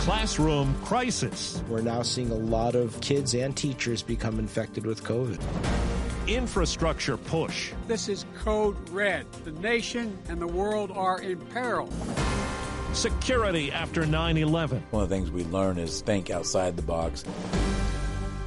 [0.00, 1.62] Classroom crisis.
[1.68, 5.38] We're now seeing a lot of kids and teachers become infected with COVID.
[6.26, 7.72] Infrastructure push.
[7.86, 9.30] This is code red.
[9.44, 11.92] The nation and the world are in peril.
[12.94, 14.82] Security after 9 11.
[14.90, 17.22] One of the things we learn is think outside the box.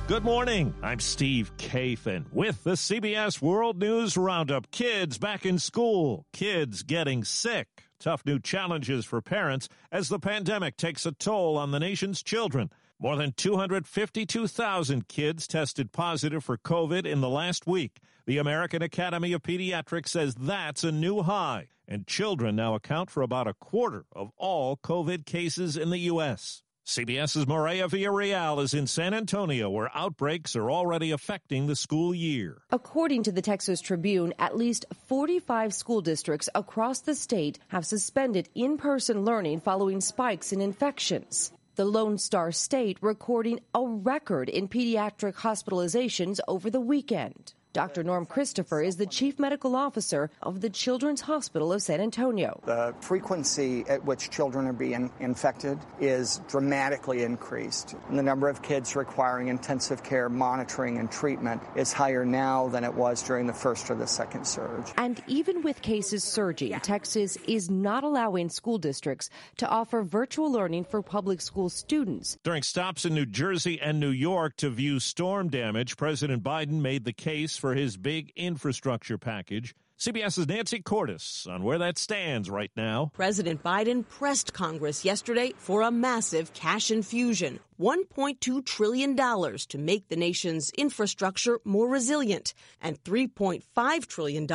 [0.07, 0.73] Good morning.
[0.81, 4.71] I'm Steve Kathan with the CBS World News Roundup.
[4.71, 7.82] Kids back in school, kids getting sick.
[8.03, 12.69] Tough new challenges for parents as the pandemic takes a toll on the nation's children.
[12.99, 18.01] More than 252,000 kids tested positive for COVID in the last week.
[18.25, 23.23] The American Academy of Pediatrics says that's a new high, and children now account for
[23.23, 26.61] about a quarter of all COVID cases in the U.S.
[26.85, 32.61] CBS's Maria Villarreal is in San Antonio, where outbreaks are already affecting the school year.
[32.71, 38.49] According to the Texas Tribune, at least 45 school districts across the state have suspended
[38.53, 41.53] in person learning following spikes in infections.
[41.75, 47.53] The Lone Star State recording a record in pediatric hospitalizations over the weekend.
[47.73, 48.03] Dr.
[48.03, 52.61] Norm Christopher is the chief medical officer of the Children's Hospital of San Antonio.
[52.65, 57.95] The frequency at which children are being infected is dramatically increased.
[58.11, 62.93] The number of kids requiring intensive care monitoring and treatment is higher now than it
[62.93, 64.91] was during the first or the second surge.
[64.97, 70.83] And even with cases surging, Texas is not allowing school districts to offer virtual learning
[70.83, 72.37] for public school students.
[72.43, 77.03] During stops in New Jersey and New York to view storm damage, President Biden made
[77.03, 79.73] the case for his big infrastructure package.
[79.97, 83.09] CBS's Nancy Cordes on where that stands right now.
[83.13, 87.61] President Biden pressed Congress yesterday for a massive cash infusion.
[87.79, 94.47] $1.2 trillion to make the nation's infrastructure more resilient, and $3.5 trillion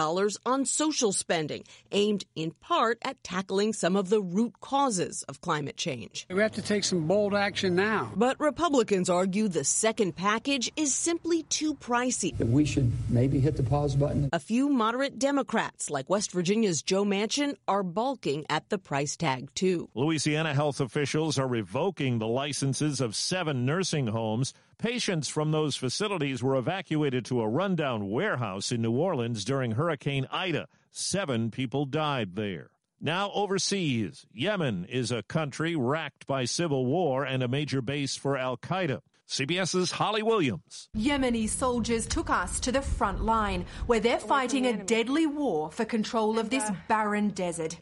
[0.46, 5.76] on social spending, aimed in part at tackling some of the root causes of climate
[5.76, 6.26] change.
[6.30, 8.12] We have to take some bold action now.
[8.16, 12.36] But Republicans argue the second package is simply too pricey.
[12.38, 14.30] We should maybe hit the pause button.
[14.32, 19.48] A few moderate Democrats, like West Virginia's Joe Manchin, are balking at the price tag,
[19.54, 19.88] too.
[19.94, 24.54] Louisiana health officials are revoking the licenses of seven nursing homes.
[24.78, 30.26] Patients from those facilities were evacuated to a rundown warehouse in New Orleans during Hurricane
[30.30, 30.68] Ida.
[30.90, 32.70] Seven people died there.
[33.00, 38.36] Now overseas, Yemen is a country racked by civil war and a major base for
[38.36, 39.00] Al Qaeda.
[39.28, 40.88] CBS's Holly Williams.
[40.96, 45.84] Yemeni soldiers took us to the front line where they're fighting a deadly war for
[45.84, 47.76] control of this barren desert.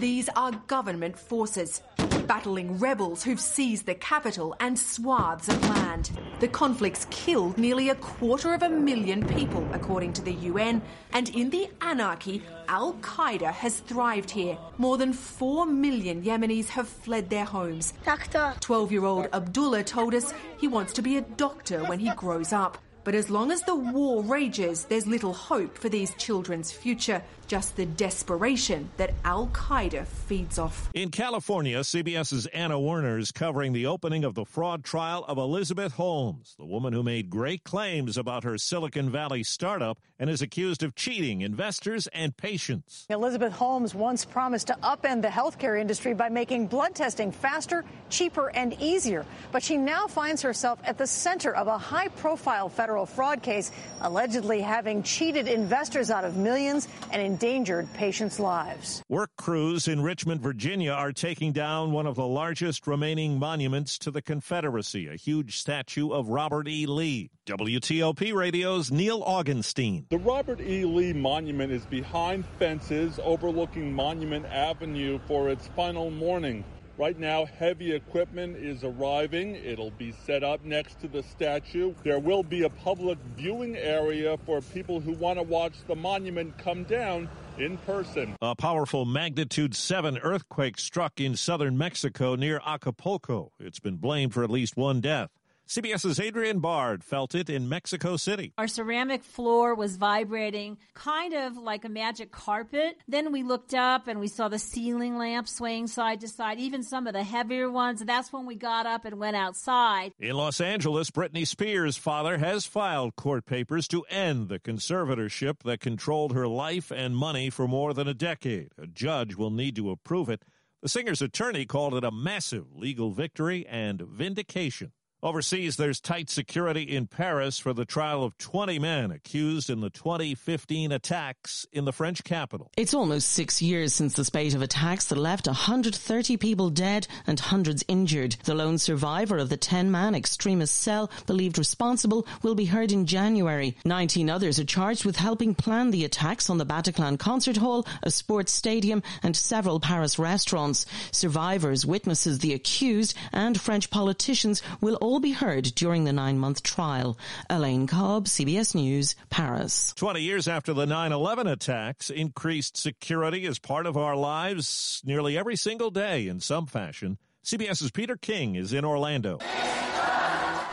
[0.00, 1.82] These are government forces
[2.30, 6.12] battling rebels who've seized the capital and swaths of land.
[6.38, 10.80] The conflict's killed nearly a quarter of a million people, according to the UN,
[11.12, 14.56] and in the anarchy, Al Qaeda has thrived here.
[14.78, 17.94] More than 4 million Yemenis have fled their homes.
[18.04, 18.54] Doctor.
[18.60, 22.52] 12 year old Abdullah told us he wants to be a doctor when he grows
[22.52, 22.78] up.
[23.02, 27.76] But as long as the war rages, there's little hope for these children's future, just
[27.76, 30.90] the desperation that Al Qaeda feeds off.
[30.94, 35.94] In California, CBS's Anna Werner is covering the opening of the fraud trial of Elizabeth
[35.94, 40.82] Holmes, the woman who made great claims about her Silicon Valley startup and is accused
[40.82, 43.06] of cheating investors and patients.
[43.08, 48.50] Elizabeth Holmes once promised to upend the healthcare industry by making blood testing faster, cheaper,
[48.54, 49.24] and easier.
[49.50, 53.70] But she now finds herself at the center of a high profile federal fraud case,
[54.00, 59.02] allegedly having cheated investors out of millions and endangered patients' lives.
[59.08, 64.10] Work crews in Richmond, Virginia are taking down one of the largest remaining monuments to
[64.10, 66.86] the Confederacy, a huge statue of Robert E.
[66.86, 67.30] Lee.
[67.46, 70.08] WTOP Radio's Neil Augenstein.
[70.10, 70.84] The Robert E.
[70.84, 76.64] Lee Monument is behind fences overlooking Monument Avenue for its final morning.
[77.00, 79.54] Right now, heavy equipment is arriving.
[79.54, 81.94] It'll be set up next to the statue.
[82.04, 86.58] There will be a public viewing area for people who want to watch the monument
[86.58, 88.36] come down in person.
[88.42, 93.52] A powerful magnitude 7 earthquake struck in southern Mexico near Acapulco.
[93.58, 95.30] It's been blamed for at least one death.
[95.70, 98.52] CBS's Adrian Bard felt it in Mexico City.
[98.58, 102.96] Our ceramic floor was vibrating, kind of like a magic carpet.
[103.06, 106.82] Then we looked up and we saw the ceiling lamps swaying side to side, even
[106.82, 108.02] some of the heavier ones.
[108.04, 110.10] That's when we got up and went outside.
[110.18, 115.78] In Los Angeles, Britney Spears' father has filed court papers to end the conservatorship that
[115.78, 118.72] controlled her life and money for more than a decade.
[118.76, 120.44] A judge will need to approve it.
[120.82, 124.90] The singer's attorney called it a massive legal victory and vindication.
[125.22, 129.90] Overseas, there's tight security in Paris for the trial of 20 men accused in the
[129.90, 132.70] 2015 attacks in the French capital.
[132.78, 137.38] It's almost six years since the spate of attacks that left 130 people dead and
[137.38, 138.36] hundreds injured.
[138.44, 143.76] The lone survivor of the 10-man extremist cell believed responsible will be heard in January.
[143.84, 148.10] 19 others are charged with helping plan the attacks on the Bataclan concert hall, a
[148.10, 150.86] sports stadium and several Paris restaurants.
[151.12, 156.62] Survivors, witnesses, the accused and French politicians will all be heard during the nine month
[156.62, 157.18] trial.
[157.48, 159.92] Elaine Cobb, CBS News, Paris.
[159.96, 165.36] 20 years after the 9 11 attacks, increased security is part of our lives nearly
[165.36, 167.18] every single day in some fashion.
[167.44, 169.38] CBS's Peter King is in Orlando.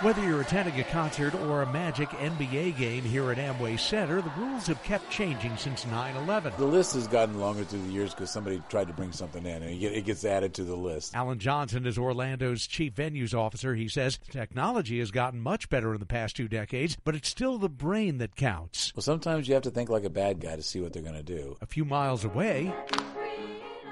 [0.02, 4.30] Whether you're attending a concert or a Magic NBA game here at Amway Center, the
[4.38, 6.54] rules have kept changing since 9 11.
[6.56, 9.64] The list has gotten longer through the years because somebody tried to bring something in
[9.64, 11.16] and it gets added to the list.
[11.16, 13.74] Alan Johnson is Orlando's chief venues officer.
[13.74, 17.58] He says technology has gotten much better in the past two decades, but it's still
[17.58, 18.94] the brain that counts.
[18.96, 21.16] Well, sometimes you have to think like a bad guy to see what they're going
[21.16, 21.58] to do.
[21.60, 22.72] A few miles away,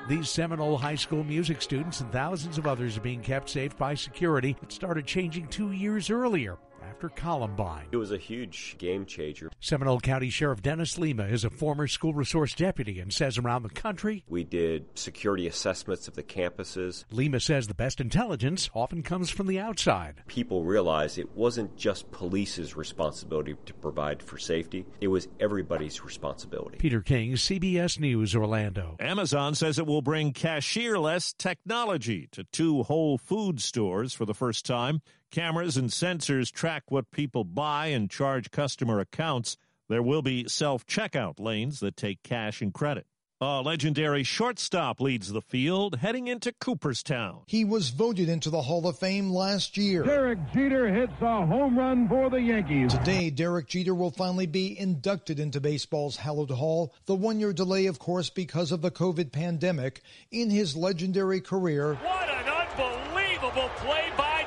[0.07, 3.95] these Seminole High School music students and thousands of others are being kept safe by
[3.95, 4.55] security.
[4.59, 6.57] That started changing two years earlier
[7.05, 7.87] after Columbine.
[7.91, 9.51] It was a huge game changer.
[9.59, 13.69] Seminole County Sheriff Dennis Lemma is a former school resource deputy and says around the
[13.69, 17.05] country we did security assessments of the campuses.
[17.11, 20.21] Lemma says the best intelligence often comes from the outside.
[20.27, 26.77] People realized it wasn't just police's responsibility to provide for safety, it was everybody's responsibility.
[26.77, 28.95] Peter King, CBS News, Orlando.
[28.99, 34.65] Amazon says it will bring cashierless technology to two Whole Food stores for the first
[34.65, 35.01] time.
[35.31, 39.57] Cameras and sensors track what people buy and charge customer accounts.
[39.89, 43.05] There will be self checkout lanes that take cash and credit.
[43.41, 47.41] A legendary shortstop leads the field heading into Cooperstown.
[47.47, 50.03] He was voted into the Hall of Fame last year.
[50.03, 52.93] Derek Jeter hits a home run for the Yankees.
[52.93, 56.93] Today, Derek Jeter will finally be inducted into baseball's hallowed hall.
[57.07, 60.01] The one year delay, of course, because of the COVID pandemic.
[60.31, 64.45] In his legendary career, what an unbelievable play by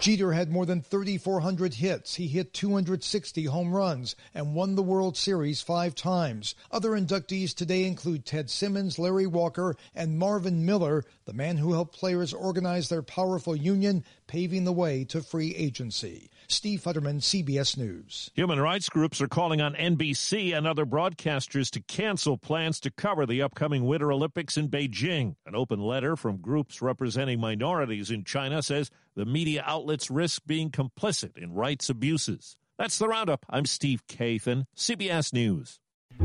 [0.00, 0.32] Jeter.
[0.32, 2.14] Had more than 3,400 hits.
[2.14, 6.54] He hit 260 home runs and won the World Series five times.
[6.70, 11.96] Other inductees today include Ted Simmons, Larry Walker, and Marvin Miller, the man who helped
[11.96, 16.30] players organize their powerful union, paving the way to free agency.
[16.48, 18.30] Steve Futterman, CBS News.
[18.34, 23.26] Human rights groups are calling on NBC and other broadcasters to cancel plans to cover
[23.26, 25.34] the upcoming Winter Olympics in Beijing.
[25.44, 30.70] An open letter from groups representing minorities in China says the media outlets risk being
[30.70, 32.56] complicit in rights abuses.
[32.78, 33.44] That's the roundup.
[33.50, 35.80] I'm Steve Kathan, CBS News.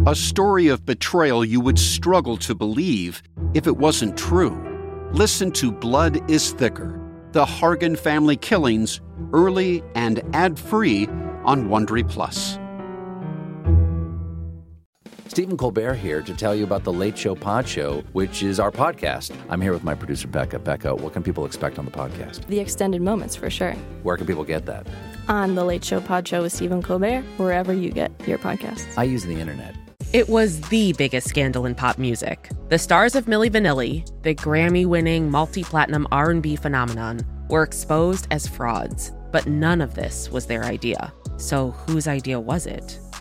[0.06, 3.24] A story of betrayal you would struggle to believe
[3.56, 4.56] if it wasn't true.
[5.12, 9.02] Listen to Blood is Thicker The Hargan Family Killings
[9.34, 11.08] early and ad free
[11.46, 12.60] on Wondery Plus.
[15.34, 18.70] Stephen Colbert here to tell you about the Late Show Pod Show, which is our
[18.70, 19.36] podcast.
[19.50, 20.60] I'm here with my producer, Becca.
[20.60, 22.46] Becca, what can people expect on the podcast?
[22.46, 23.74] The extended moments for sure.
[24.04, 24.86] Where can people get that?
[25.28, 28.96] On the Late Show Pod Show with Stephen Colbert, wherever you get your podcasts.
[28.96, 29.76] I use the internet.
[30.14, 32.52] It was the biggest scandal in pop music.
[32.70, 39.12] The stars of Milli Vanilli, the Grammy-winning multi-platinum R&B phenomenon, were exposed as frauds.
[39.32, 41.12] But none of this was their idea.
[41.38, 43.00] So whose idea was it?